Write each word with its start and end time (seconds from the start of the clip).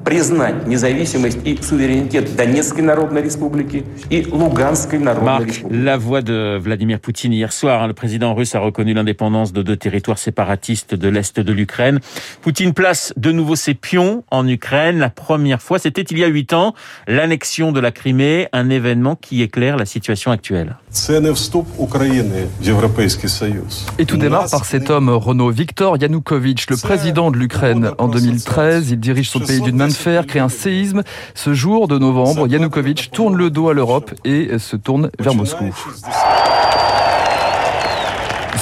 признать 0.06 0.66
независимость 0.68 1.38
и 1.44 1.56
суверенитет 1.60 2.36
Донецкой 2.36 2.84
Народной 2.84 3.22
Республики 3.22 3.84
и 4.08 4.24
Луганской 4.30 5.00
Народной 5.00 5.32
Marc, 5.32 5.46
Республики. 5.46 5.82
la 5.84 5.96
voix 5.96 6.22
de 6.22 6.58
Vladimir 6.62 7.00
Poutine 7.00 7.32
hier 7.32 7.52
soir. 7.52 7.82
hein, 7.82 7.88
Le 7.88 7.92
président 7.92 8.32
russe 8.34 8.54
a 8.54 8.60
reconnu 8.60 8.94
l'indépendance 8.94 9.52
de 9.52 9.62
deux 9.62 9.76
territoires 9.76 10.18
séparatistes 10.18 10.94
de 10.94 11.08
l'Est 11.08 11.40
de 11.40 11.52
l'Ukraine. 11.52 11.98
Poutine 12.42 12.72
place 12.72 13.12
de 13.16 13.32
nouveau 13.32 13.56
ses 13.56 13.74
pions 13.74 14.22
en 14.30 14.46
Ukraine. 14.46 14.98
La 14.98 15.10
première 15.10 15.60
fois, 15.60 15.80
c'était 15.80 16.02
il 16.02 16.18
y 16.18 16.24
a 16.24 16.28
huit 16.28 16.52
ans, 16.52 16.74
l'annexion 17.08 17.72
de 17.72 17.80
la 17.80 17.90
Crimée, 17.90 18.46
un 18.52 18.70
événement 18.70 19.16
qui 19.16 19.42
éclaire 19.42 19.76
la 19.76 19.86
situation 19.86 20.30
actuelle. 20.30 20.76
Це 20.90 21.20
не 21.20 21.30
вступ 21.30 21.66
України 21.76 22.44
в 22.60 22.66
Європейський 22.66 23.28
Союз. 23.30 23.86
Et 23.98 24.06
tout 24.06 24.16
démarre 24.18 24.48
par 24.50 24.64
cet 24.64 24.88
homme, 24.90 25.10
Renaud 25.10 25.50
Viktor 25.50 25.96
Yanukovych, 25.98 26.70
le 26.70 26.76
président 26.76 27.30
de 27.32 27.36
l'Ukraine. 27.38 27.90
En 27.98 28.08
2013, 28.08 28.92
il 28.92 29.00
dirige 29.00 29.28
son 29.30 29.40
pays 29.40 29.60
d'une 29.60 29.76
main 29.76 29.88
de 29.88 29.92
fer, 30.01 30.25
crée 30.25 30.39
un 30.39 30.49
séisme. 30.49 31.03
Ce 31.35 31.53
jour 31.53 31.87
de 31.87 31.97
novembre, 31.97 32.47
Yanukovych 32.47 33.11
tourne 33.11 33.35
le 33.35 33.49
dos 33.49 33.69
à 33.69 33.73
l'Europe 33.73 34.11
et 34.25 34.57
se 34.57 34.75
tourne 34.75 35.11
vers 35.19 35.35
Moscou. 35.35 35.73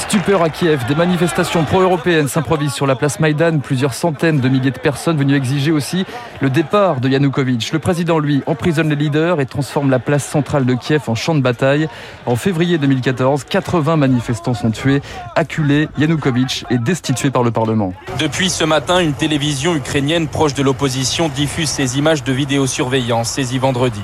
Stupeur 0.09 0.41
à 0.41 0.49
Kiev, 0.49 0.87
des 0.87 0.95
manifestations 0.95 1.63
pro-européennes 1.65 2.27
s'improvisent 2.27 2.73
sur 2.73 2.87
la 2.87 2.95
place 2.95 3.19
Maïdan. 3.19 3.59
Plusieurs 3.59 3.93
centaines 3.93 4.39
de 4.39 4.49
milliers 4.49 4.71
de 4.71 4.79
personnes 4.79 5.17
venues 5.17 5.35
exiger 5.35 5.69
aussi 5.69 6.03
le 6.41 6.49
départ 6.49 6.99
de 6.99 7.07
Yanukovych. 7.07 7.71
Le 7.71 7.77
président, 7.77 8.17
lui, 8.17 8.41
emprisonne 8.47 8.89
les 8.89 8.95
leaders 8.95 9.39
et 9.39 9.45
transforme 9.45 9.91
la 9.91 9.99
place 9.99 10.25
centrale 10.25 10.65
de 10.65 10.73
Kiev 10.73 11.03
en 11.09 11.13
champ 11.13 11.35
de 11.35 11.41
bataille. 11.41 11.87
En 12.25 12.35
février 12.35 12.79
2014, 12.79 13.43
80 13.43 13.97
manifestants 13.97 14.55
sont 14.55 14.71
tués. 14.71 15.03
Acculé, 15.35 15.89
Yanukovych 15.99 16.65
est 16.71 16.79
destitué 16.79 17.29
par 17.29 17.43
le 17.43 17.51
Parlement. 17.51 17.93
Depuis 18.17 18.49
ce 18.49 18.63
matin, 18.63 18.97
une 19.01 19.13
télévision 19.13 19.75
ukrainienne 19.75 20.27
proche 20.27 20.55
de 20.55 20.63
l'opposition 20.63 21.29
diffuse 21.29 21.69
ces 21.69 21.99
images 21.99 22.23
de 22.23 22.33
vidéosurveillance 22.33 23.29
saisies 23.29 23.59
vendredi. 23.59 24.01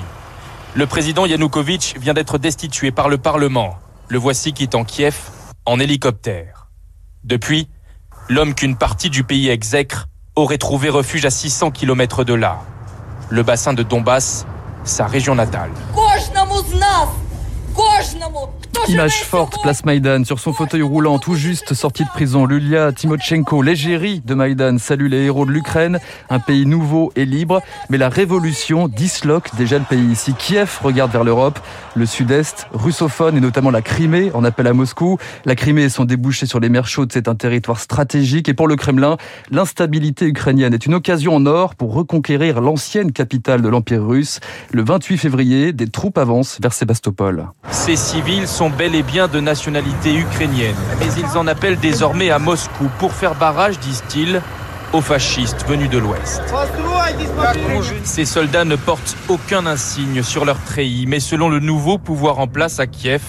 Le 0.76 0.86
président 0.86 1.26
Yanukovych 1.26 1.96
vient 1.98 2.14
d'être 2.14 2.38
destitué 2.38 2.92
par 2.92 3.08
le 3.08 3.18
Parlement. 3.18 3.74
Le 4.06 4.18
voici 4.18 4.52
quittant 4.52 4.84
Kiev 4.84 5.16
en 5.66 5.80
hélicoptère. 5.80 6.68
Depuis, 7.24 7.68
l'homme 8.28 8.54
qu'une 8.54 8.76
partie 8.76 9.10
du 9.10 9.24
pays 9.24 9.48
exècre 9.48 10.06
aurait 10.36 10.58
trouvé 10.58 10.88
refuge 10.88 11.24
à 11.24 11.30
600 11.30 11.72
km 11.72 12.24
de 12.24 12.34
là. 12.34 12.60
Le 13.28 13.42
bassin 13.42 13.74
de 13.74 13.82
Donbass, 13.82 14.46
sa 14.84 15.06
région 15.06 15.34
natale. 15.34 15.70
Image 18.88 19.24
forte, 19.24 19.60
place 19.62 19.84
Maïdan, 19.84 20.24
sur 20.24 20.38
son 20.38 20.52
fauteuil 20.52 20.82
roulant, 20.82 21.18
tout 21.18 21.34
juste 21.34 21.74
sorti 21.74 22.04
de 22.04 22.08
prison, 22.08 22.46
Lulia 22.46 22.92
Timochenko, 22.92 23.60
l'égérie 23.60 24.20
de 24.24 24.32
Maïdan, 24.34 24.78
salue 24.78 25.08
les 25.08 25.24
héros 25.24 25.44
de 25.44 25.50
l'Ukraine, 25.50 25.98
un 26.30 26.38
pays 26.38 26.66
nouveau 26.66 27.12
et 27.16 27.24
libre, 27.24 27.62
mais 27.90 27.98
la 27.98 28.08
révolution 28.08 28.86
disloque 28.86 29.50
déjà 29.56 29.78
le 29.78 29.84
pays. 29.84 30.14
Si 30.14 30.34
Kiev 30.34 30.78
regarde 30.82 31.10
vers 31.10 31.24
l'Europe, 31.24 31.58
le 31.96 32.06
sud-est, 32.06 32.68
russophone 32.72 33.36
et 33.36 33.40
notamment 33.40 33.70
la 33.70 33.82
Crimée, 33.82 34.30
en 34.34 34.44
appel 34.44 34.68
à 34.68 34.72
Moscou, 34.72 35.18
la 35.44 35.56
Crimée 35.56 35.84
et 35.84 35.88
son 35.88 36.04
débouché 36.04 36.46
sur 36.46 36.60
les 36.60 36.68
mers 36.68 36.86
chaudes, 36.86 37.10
c'est 37.12 37.26
un 37.26 37.34
territoire 37.34 37.80
stratégique, 37.80 38.48
et 38.48 38.54
pour 38.54 38.68
le 38.68 38.76
Kremlin, 38.76 39.16
l'instabilité 39.50 40.26
ukrainienne 40.26 40.74
est 40.74 40.86
une 40.86 40.94
occasion 40.94 41.34
en 41.34 41.46
or 41.46 41.74
pour 41.74 41.92
reconquérir 41.92 42.60
l'ancienne 42.60 43.10
capitale 43.10 43.62
de 43.62 43.68
l'Empire 43.68 44.06
russe. 44.06 44.38
Le 44.70 44.84
28 44.84 45.18
février, 45.18 45.72
des 45.72 45.88
troupes 45.88 46.18
avancent 46.18 46.60
vers 46.60 46.72
Sébastopol 46.72 47.48
bel 48.70 48.94
et 48.94 49.02
bien 49.02 49.28
de 49.28 49.40
nationalité 49.40 50.14
ukrainienne, 50.14 50.76
mais 50.98 51.06
ils 51.18 51.38
en 51.38 51.46
appellent 51.46 51.78
désormais 51.78 52.30
à 52.30 52.38
Moscou 52.38 52.90
pour 52.98 53.12
faire 53.12 53.34
barrage, 53.34 53.78
disent-ils, 53.78 54.40
aux 54.92 55.00
fascistes 55.00 55.66
venus 55.66 55.90
de 55.90 55.98
l'Ouest. 55.98 56.42
Ces 58.04 58.24
soldats 58.24 58.64
ne 58.64 58.76
portent 58.76 59.16
aucun 59.28 59.66
insigne 59.66 60.22
sur 60.22 60.44
leur 60.44 60.62
treillis, 60.62 61.06
mais 61.06 61.20
selon 61.20 61.48
le 61.48 61.60
nouveau 61.60 61.98
pouvoir 61.98 62.38
en 62.38 62.46
place 62.46 62.80
à 62.80 62.86
Kiev, 62.86 63.22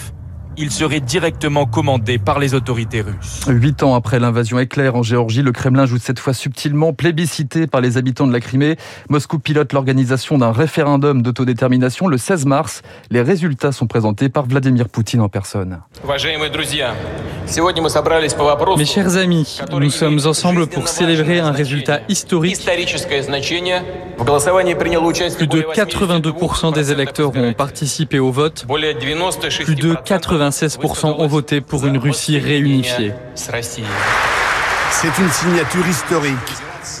ils 0.58 0.72
seraient 0.72 1.00
directement 1.00 1.66
commandés 1.66 2.18
par 2.18 2.40
les 2.40 2.54
autorités 2.54 3.00
russes. 3.00 3.42
Huit 3.48 3.82
ans 3.82 3.94
après 3.94 4.18
l'invasion 4.18 4.58
éclair 4.58 4.96
en 4.96 5.02
Géorgie, 5.02 5.42
le 5.42 5.52
Kremlin 5.52 5.86
joue 5.86 5.98
cette 5.98 6.18
fois 6.18 6.34
subtilement 6.34 6.92
plébiscité 6.92 7.66
par 7.66 7.80
les 7.80 7.96
habitants 7.96 8.26
de 8.26 8.32
la 8.32 8.40
Crimée. 8.40 8.76
Moscou 9.08 9.38
pilote 9.38 9.72
l'organisation 9.72 10.36
d'un 10.36 10.50
référendum 10.50 11.22
d'autodétermination 11.22 12.08
le 12.08 12.18
16 12.18 12.46
mars. 12.46 12.82
Les 13.10 13.22
résultats 13.22 13.72
sont 13.72 13.86
présentés 13.86 14.28
par 14.28 14.46
Vladimir 14.46 14.88
Poutine 14.88 15.20
en 15.20 15.28
personne. 15.28 15.80
Mes 18.76 18.84
chers 18.84 19.16
amis, 19.16 19.60
nous 19.70 19.90
sommes 19.90 20.20
ensemble 20.26 20.66
pour 20.66 20.88
célébrer 20.88 21.38
un 21.38 21.52
résultat 21.52 22.00
historique. 22.08 22.58
Plus 22.58 22.66
de 25.46 25.62
82% 25.62 26.74
des 26.74 26.90
électeurs 26.90 27.30
ont 27.36 27.52
participé 27.52 28.18
au 28.18 28.32
vote. 28.32 28.66
Plus 28.66 29.76
de 29.76 29.94
96% 30.48 31.06
ont 31.18 31.26
voté 31.26 31.60
pour 31.60 31.86
une 31.86 31.98
Russie 31.98 32.38
réunifiée. 32.38 33.12
C'est 33.34 35.18
une 35.18 35.30
signature 35.30 35.86
historique. 35.86 36.36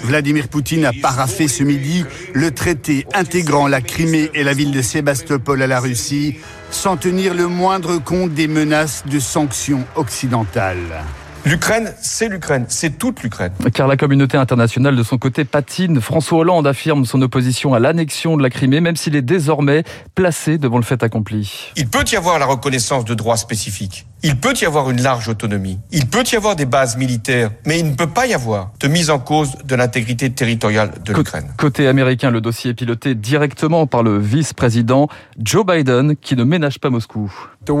Vladimir 0.04 0.48
Poutine 0.48 0.84
a 0.84 0.92
paraffé 0.92 1.48
ce 1.48 1.64
midi 1.64 2.04
le 2.34 2.50
traité 2.50 3.06
intégrant 3.14 3.66
la 3.68 3.80
Crimée 3.80 4.30
et 4.34 4.44
la 4.44 4.52
ville 4.52 4.70
de 4.70 4.82
Sébastopol 4.82 5.62
à 5.62 5.66
la 5.66 5.80
Russie, 5.80 6.36
sans 6.70 6.96
tenir 6.96 7.34
le 7.34 7.46
moindre 7.46 7.98
compte 7.98 8.34
des 8.34 8.48
menaces 8.48 9.04
de 9.06 9.18
sanctions 9.18 9.84
occidentales. 9.96 11.04
L'Ukraine, 11.48 11.94
c'est 12.02 12.28
l'Ukraine, 12.28 12.66
c'est 12.68 12.98
toute 12.98 13.22
l'Ukraine. 13.22 13.52
Car 13.72 13.88
la 13.88 13.96
communauté 13.96 14.36
internationale 14.36 14.94
de 14.94 15.02
son 15.02 15.16
côté 15.16 15.46
patine. 15.46 15.98
François 15.98 16.40
Hollande 16.40 16.66
affirme 16.66 17.06
son 17.06 17.22
opposition 17.22 17.72
à 17.72 17.78
l'annexion 17.78 18.36
de 18.36 18.42
la 18.42 18.50
Crimée, 18.50 18.82
même 18.82 18.96
s'il 18.96 19.16
est 19.16 19.22
désormais 19.22 19.82
placé 20.14 20.58
devant 20.58 20.76
le 20.76 20.82
fait 20.82 21.02
accompli. 21.02 21.72
Il 21.74 21.88
peut 21.88 22.04
y 22.12 22.16
avoir 22.16 22.38
la 22.38 22.44
reconnaissance 22.44 23.06
de 23.06 23.14
droits 23.14 23.38
spécifiques. 23.38 24.06
Il 24.24 24.36
peut 24.36 24.54
y 24.60 24.64
avoir 24.64 24.90
une 24.90 25.00
large 25.00 25.28
autonomie. 25.28 25.78
Il 25.92 26.06
peut 26.06 26.24
y 26.32 26.34
avoir 26.34 26.56
des 26.56 26.66
bases 26.66 26.96
militaires, 26.96 27.50
mais 27.66 27.78
il 27.78 27.90
ne 27.90 27.94
peut 27.94 28.08
pas 28.08 28.26
y 28.26 28.34
avoir 28.34 28.72
de 28.80 28.88
mise 28.88 29.10
en 29.10 29.20
cause 29.20 29.52
de 29.64 29.76
l'intégrité 29.76 30.30
territoriale 30.30 30.90
de 31.04 31.12
l'Ukraine. 31.12 31.52
Côté 31.56 31.86
américain, 31.86 32.30
le 32.30 32.40
dossier 32.40 32.72
est 32.72 32.74
piloté 32.74 33.14
directement 33.14 33.86
par 33.86 34.02
le 34.02 34.18
vice-président 34.18 35.08
Joe 35.38 35.64
Biden, 35.64 36.16
qui 36.16 36.34
ne 36.34 36.42
ménage 36.42 36.80
pas 36.80 36.90
Moscou. 36.90 37.32
Le 37.66 37.74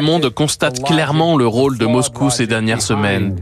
monde 0.00 0.30
constate 0.30 0.82
clairement 0.82 1.36
le 1.36 1.46
rôle 1.46 1.78
de 1.78 1.86
Moscou 1.86 2.30
ces 2.30 2.46
dernières 2.46 2.82
semaines. 2.82 3.36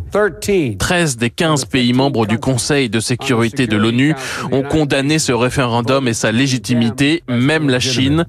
13 0.78 1.16
des 1.16 1.30
15 1.30 1.64
pays 1.64 1.92
membres 1.92 2.26
du 2.26 2.38
Conseil 2.38 2.88
de 2.88 3.00
sécurité 3.00 3.66
de 3.66 3.76
l'ONU 3.76 4.14
ont 4.52 4.62
condamné 4.62 5.18
ce 5.18 5.32
référendum 5.32 6.06
et 6.06 6.14
sa 6.14 6.30
légitimité, 6.30 7.24
même 7.28 7.68
la 7.68 7.80
Chine. 7.80 8.24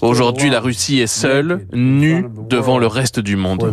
Aujourd'hui, 0.00 0.48
la 0.48 0.60
Russie 0.60 1.00
est 1.00 1.06
seule, 1.06 1.66
nue 1.72 2.24
devant 2.48 2.78
le 2.78 2.86
reste 2.86 3.20
du 3.20 3.36
monde. 3.36 3.70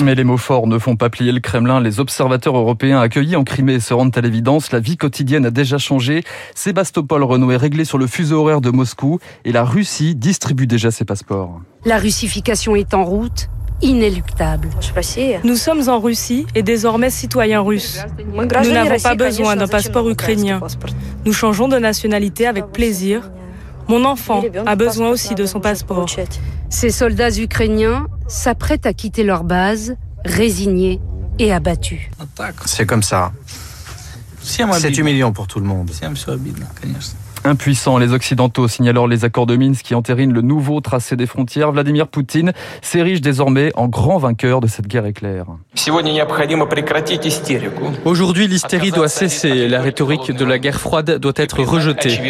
Mais 0.00 0.14
les 0.14 0.24
mots 0.24 0.36
forts 0.36 0.66
ne 0.66 0.78
font 0.78 0.96
pas 0.96 1.10
plier 1.10 1.32
le 1.32 1.40
Kremlin. 1.40 1.80
Les 1.80 1.98
observateurs 1.98 2.56
européens 2.56 3.00
accueillis 3.00 3.36
en 3.36 3.44
Crimée 3.44 3.80
se 3.80 3.94
rendent 3.94 4.16
à 4.16 4.20
l'évidence. 4.20 4.70
La 4.70 4.80
vie 4.80 4.96
quotidienne 4.96 5.46
a 5.46 5.50
déjà 5.50 5.78
changé. 5.78 6.22
Sébastopol 6.54 7.24
Renault 7.24 7.50
est 7.50 7.56
réglé 7.56 7.84
sur 7.84 7.98
le 7.98 8.06
fuseau 8.06 8.40
horaire 8.40 8.60
de 8.60 8.70
Moscou 8.70 9.18
et 9.44 9.52
la 9.52 9.64
Russie 9.64 10.14
distribue 10.14 10.66
déjà 10.66 10.90
ses 10.90 11.04
passeports. 11.04 11.60
La 11.84 11.98
russification 11.98 12.76
est 12.76 12.94
en 12.94 13.04
route 13.04 13.48
inéluctable. 13.82 14.68
Nous 15.44 15.56
sommes 15.56 15.88
en 15.88 16.00
Russie 16.00 16.46
et 16.54 16.62
désormais 16.62 17.10
citoyens 17.10 17.60
russes. 17.60 18.00
Nous 18.34 18.44
n'avons 18.72 18.98
pas 18.98 19.14
besoin 19.14 19.56
d'un 19.56 19.68
passeport 19.68 20.08
ukrainien. 20.08 20.60
Nous 21.24 21.32
changeons 21.32 21.68
de 21.68 21.78
nationalité 21.78 22.46
avec 22.46 22.66
plaisir. 22.66 23.30
Mon 23.88 24.04
enfant 24.04 24.42
a 24.64 24.76
besoin 24.76 25.10
aussi 25.10 25.34
de 25.34 25.44
son 25.44 25.60
passeport. 25.60 26.06
Ces 26.70 26.90
soldats 26.90 27.36
ukrainiens 27.36 28.06
s'apprêtent 28.28 28.86
à 28.86 28.94
quitter 28.94 29.24
leur 29.24 29.44
base, 29.44 29.96
résignés 30.24 31.00
et 31.38 31.52
abattus. 31.52 32.00
C'est 32.64 32.86
comme 32.86 33.02
ça. 33.02 33.32
C'est 34.42 34.96
humiliant 34.98 35.32
pour 35.32 35.46
tout 35.46 35.60
le 35.60 35.66
monde. 35.66 35.90
Impuissants, 37.44 37.98
les 37.98 38.12
Occidentaux 38.12 38.68
signent 38.68 38.88
alors 38.88 39.08
les 39.08 39.24
accords 39.24 39.46
de 39.46 39.56
Minsk 39.56 39.82
qui 39.84 39.96
entérinent 39.96 40.32
le 40.32 40.42
nouveau 40.42 40.80
tracé 40.80 41.16
des 41.16 41.26
frontières. 41.26 41.72
Vladimir 41.72 42.06
Poutine 42.06 42.52
s'érige 42.82 43.20
désormais 43.20 43.72
en 43.74 43.88
grand 43.88 44.18
vainqueur 44.18 44.60
de 44.60 44.68
cette 44.68 44.86
guerre 44.86 45.06
éclair. 45.06 45.46
Aujourd'hui, 48.04 48.46
l'hystérie 48.46 48.92
doit 48.92 49.08
cesser. 49.08 49.66
La 49.66 49.80
rhétorique 49.80 50.30
de 50.30 50.44
la 50.44 50.58
guerre 50.60 50.80
froide 50.80 51.18
doit 51.18 51.32
être 51.34 51.62
rejetée. 51.64 52.20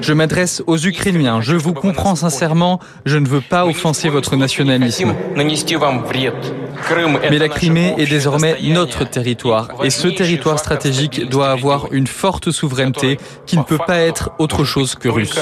Je 0.00 0.12
m'adresse 0.14 0.62
aux 0.66 0.78
Ukrainiens. 0.78 1.42
Je 1.42 1.56
vous 1.56 1.74
comprends 1.74 2.16
sincèrement. 2.16 2.80
Je 3.04 3.18
ne 3.18 3.28
veux 3.28 3.42
pas 3.42 3.66
offenser 3.66 4.08
votre 4.08 4.36
nationalisme. 4.36 5.14
Mais 7.30 7.38
la 7.38 7.48
Crimée 7.48 7.94
est 7.98 8.06
désormais 8.06 8.56
notre 8.62 9.04
territoire 9.04 9.68
et 9.82 9.90
ce 9.90 10.08
territoire 10.08 10.58
stratégique 10.58 11.28
doit 11.28 11.50
avoir 11.50 11.92
une 11.92 12.06
forte 12.06 12.45
souveraineté 12.50 13.18
qui 13.46 13.56
ne 13.56 13.62
peut 13.62 13.78
pas 13.78 14.00
être 14.00 14.30
autre 14.38 14.64
chose 14.64 14.94
que 14.94 15.08
russe. 15.08 15.38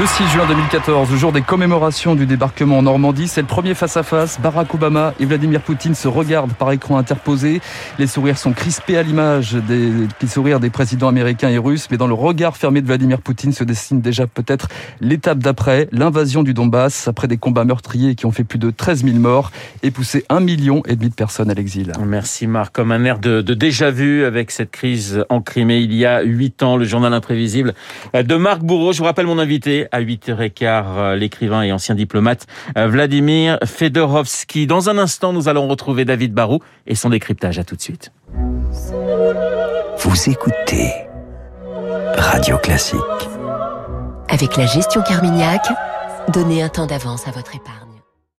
Le 0.00 0.06
6 0.06 0.26
juin 0.28 0.46
2014, 0.46 1.10
le 1.10 1.16
jour 1.16 1.32
des 1.32 1.42
commémorations 1.42 2.14
du 2.14 2.24
débarquement 2.24 2.78
en 2.78 2.82
Normandie, 2.82 3.28
c'est 3.28 3.40
le 3.40 3.46
premier 3.46 3.74
face-à-face. 3.74 4.40
Barack 4.40 4.74
Obama 4.74 5.12
et 5.20 5.26
Vladimir 5.26 5.60
Poutine 5.60 5.94
se 5.94 6.08
regardent 6.08 6.54
par 6.54 6.72
écran 6.72 6.96
interposé. 6.96 7.60
Les 7.98 8.06
sourires 8.06 8.38
sont 8.38 8.52
crispés 8.52 8.96
à 8.96 9.02
l'image 9.02 9.52
des 9.54 10.08
sourires 10.26 10.60
des 10.60 10.70
présidents 10.70 11.08
américains 11.08 11.50
et 11.50 11.58
russes, 11.58 11.88
mais 11.90 11.98
dans 11.98 12.06
le 12.06 12.14
regard 12.14 12.56
fermé 12.56 12.80
de 12.80 12.86
Vladimir 12.86 13.20
Poutine 13.20 13.52
se 13.52 13.64
dessine 13.64 14.00
déjà 14.00 14.26
peut-être 14.26 14.68
l'étape 15.00 15.38
d'après, 15.38 15.88
l'invasion 15.92 16.42
du 16.42 16.54
Donbass, 16.54 17.06
après 17.06 17.28
des 17.28 17.36
combats 17.36 17.64
meurtriers 17.64 18.14
qui 18.14 18.26
ont 18.26 18.32
fait 18.32 18.44
plus 18.44 18.58
de 18.58 18.70
13 18.70 19.04
000 19.04 19.18
morts 19.18 19.52
et 19.82 19.90
poussé 19.90 20.24
un 20.30 20.40
million 20.40 20.82
et 20.86 20.96
demi 20.96 21.10
de 21.10 21.14
personnes 21.14 21.50
à 21.50 21.54
l'exil. 21.54 21.92
Merci 22.04 22.46
Marc. 22.46 22.74
Comme 22.74 22.92
un 22.92 23.04
air 23.04 23.18
de, 23.18 23.42
de 23.42 23.54
déjà-vu 23.54 24.24
avec 24.24 24.52
cette 24.52 24.70
crise 24.70 25.24
en 25.28 25.40
Crimée 25.40 25.80
il 25.80 25.92
y 25.94 26.06
a 26.06 26.22
huit 26.22 26.62
ans, 26.62 26.76
le 26.76 26.84
journal 26.84 27.12
imprévisible 27.12 27.74
de 28.14 28.34
Marc 28.36 28.62
Bourreau. 28.62 28.92
Je 28.92 28.98
vous 28.98 29.04
rappelle 29.04 29.26
mon 29.26 29.38
invité 29.38 29.81
à 29.90 30.00
8h15 30.00 30.84
euh, 30.86 31.16
l'écrivain 31.16 31.62
et 31.62 31.72
ancien 31.72 31.94
diplomate 31.94 32.46
euh, 32.76 32.86
Vladimir 32.86 33.58
Fedorovski. 33.64 34.66
Dans 34.66 34.88
un 34.88 34.98
instant, 34.98 35.32
nous 35.32 35.48
allons 35.48 35.68
retrouver 35.68 36.04
David 36.04 36.32
Barou 36.32 36.60
et 36.86 36.94
son 36.94 37.10
décryptage. 37.10 37.58
À 37.58 37.64
tout 37.64 37.76
de 37.76 37.82
suite. 37.82 38.12
Vous 39.98 40.30
écoutez 40.30 40.90
Radio 42.16 42.58
Classique. 42.58 42.98
Avec 44.28 44.56
la 44.56 44.66
gestion 44.66 45.02
Carmignac, 45.02 45.62
donnez 46.32 46.62
un 46.62 46.68
temps 46.68 46.86
d'avance 46.86 47.28
à 47.28 47.30
votre 47.30 47.54
épargne. 47.54 47.91